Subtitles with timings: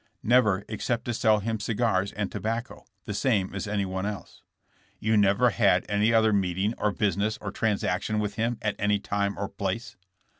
[0.25, 4.41] ''Never, except to sell him cigars and tobaeco, the same as any one eLse."
[4.99, 9.37] You never had any other meeting or business or transaction with him at any time
[9.37, 9.97] or place?"